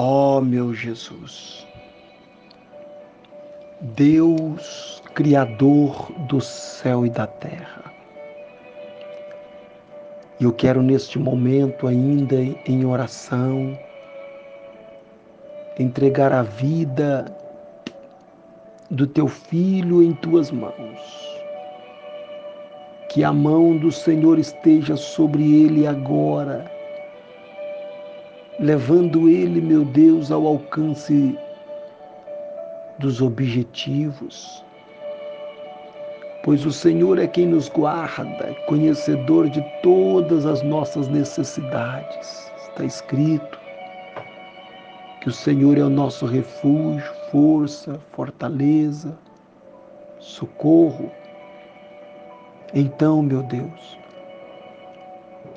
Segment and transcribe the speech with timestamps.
[0.00, 1.66] Ó oh, meu Jesus,
[3.80, 7.92] Deus Criador do céu e da terra,
[10.40, 13.76] eu quero neste momento, ainda em oração,
[15.80, 17.36] entregar a vida
[18.88, 21.00] do teu filho em tuas mãos.
[23.10, 26.77] Que a mão do Senhor esteja sobre ele agora
[28.58, 31.38] levando ele, meu Deus, ao alcance
[32.98, 34.64] dos objetivos.
[36.42, 42.50] Pois o Senhor é quem nos guarda, conhecedor de todas as nossas necessidades.
[42.68, 43.58] Está escrito
[45.20, 49.16] que o Senhor é o nosso refúgio, força, fortaleza,
[50.18, 51.10] socorro.
[52.74, 53.98] Então, meu Deus,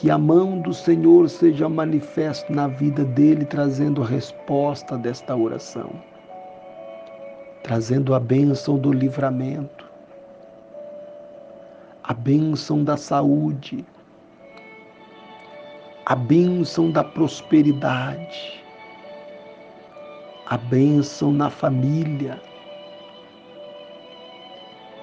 [0.00, 5.90] que a mão do Senhor seja manifesta na vida dele, trazendo resposta desta oração,
[7.62, 9.84] trazendo a bênção do livramento,
[12.02, 13.84] a bênção da saúde,
[16.06, 18.64] a bênção da prosperidade,
[20.46, 22.40] a bênção na família.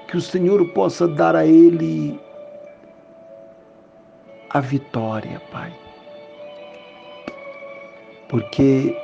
[0.08, 2.20] Que o Senhor possa dar a ele
[4.58, 5.72] a vitória, Pai.
[8.28, 8.98] Porque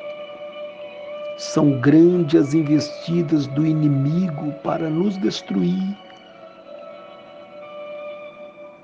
[1.38, 5.96] são grandes as investidas do inimigo para nos destruir.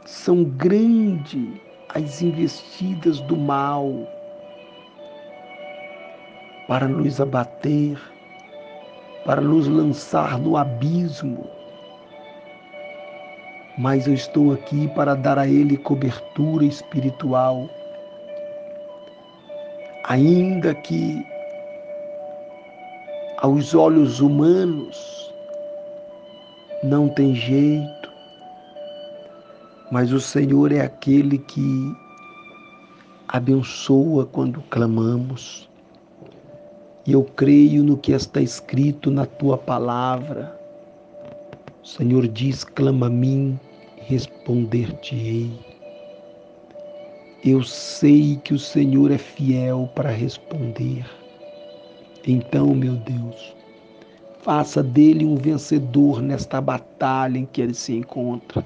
[0.06, 1.60] São grandes
[1.96, 3.92] as investidas do mal
[6.68, 8.00] para nos abater,
[9.26, 11.50] para nos lançar no abismo
[13.80, 17.70] mas eu estou aqui para dar a ele cobertura espiritual.
[20.04, 21.26] Ainda que
[23.38, 25.34] aos olhos humanos
[26.84, 28.12] não tem jeito,
[29.90, 31.96] mas o Senhor é aquele que
[33.30, 35.70] abençoa quando clamamos.
[37.08, 40.54] E eu creio no que está escrito na tua palavra.
[41.82, 43.58] O Senhor diz: clama a mim
[44.10, 45.52] responder-te-ei.
[47.46, 51.06] Eu sei que o Senhor é fiel para responder.
[52.28, 53.56] Então, meu Deus,
[54.42, 58.66] faça dele um vencedor nesta batalha em que ele se encontra.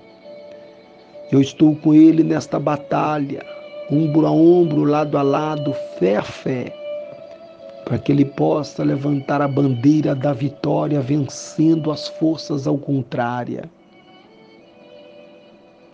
[1.29, 3.45] Eu estou com ele nesta batalha,
[3.91, 6.73] ombro a ombro, lado a lado, fé a fé,
[7.83, 13.69] para que ele possa levantar a bandeira da vitória, vencendo as forças ao contrário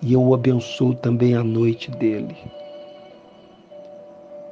[0.02, 2.36] e eu o abençoo também a noite dele.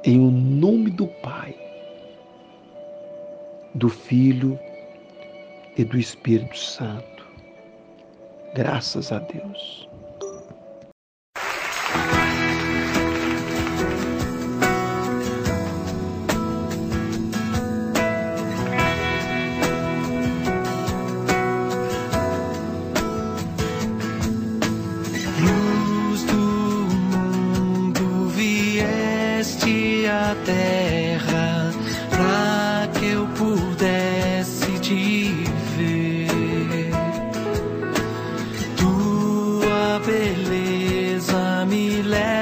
[0.04, 1.54] Em o nome do Pai,
[3.74, 4.58] do Filho
[5.76, 7.26] e do Espírito Santo.
[8.54, 9.87] Graças a Deus.
[42.08, 42.37] let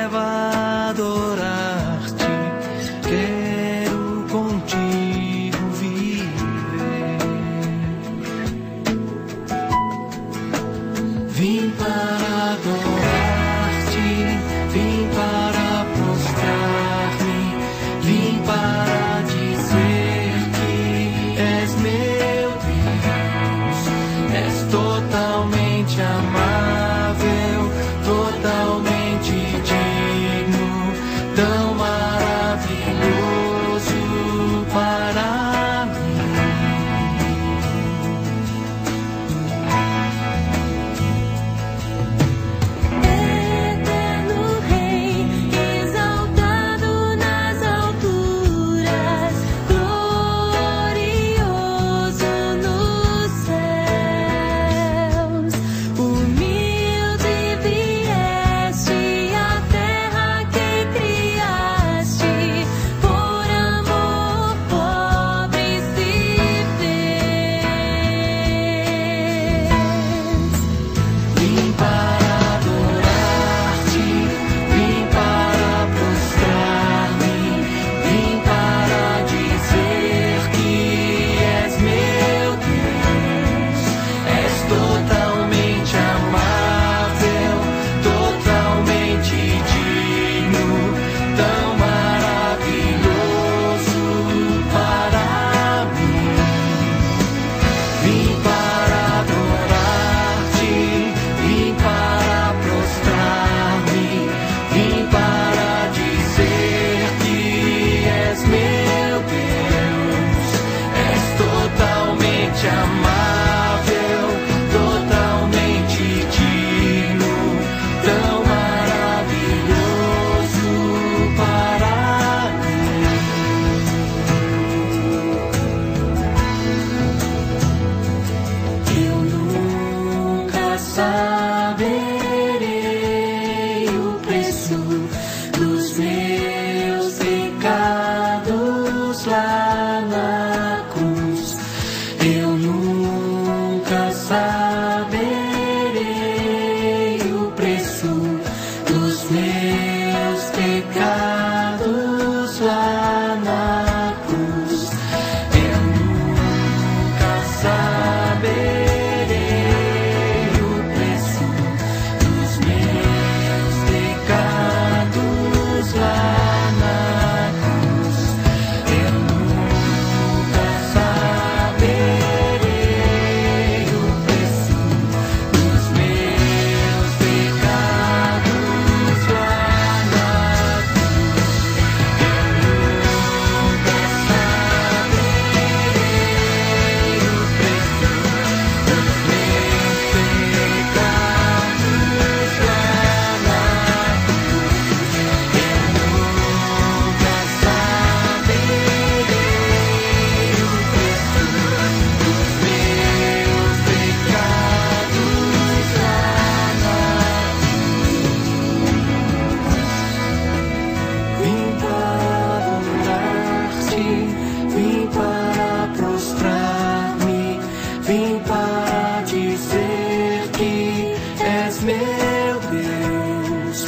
[221.47, 223.85] és meu Deus,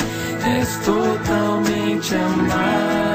[0.59, 3.08] és totalmente amado.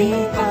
[0.00, 0.49] 蜜桃